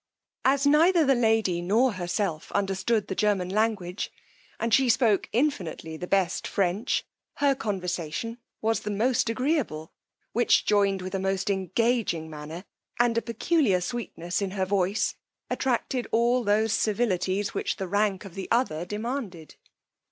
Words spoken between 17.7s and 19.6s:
the rank of the other demanded.